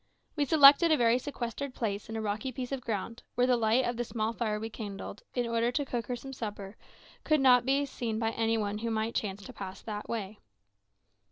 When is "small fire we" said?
4.03-4.67